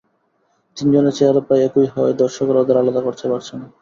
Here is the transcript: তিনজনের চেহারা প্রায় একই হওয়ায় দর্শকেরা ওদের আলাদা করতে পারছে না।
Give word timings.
তিনজনের 0.77 1.15
চেহারা 1.17 1.41
প্রায় 1.47 1.63
একই 1.67 1.87
হওয়ায় 1.93 2.19
দর্শকেরা 2.21 2.59
ওদের 2.61 2.79
আলাদা 2.81 3.01
করতে 3.03 3.25
পারছে 3.31 3.53
না। 3.53 3.65